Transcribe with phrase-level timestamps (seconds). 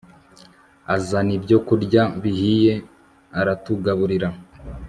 [0.95, 2.73] azan ibyo kurya bihiye
[3.39, 4.29] aratugaburira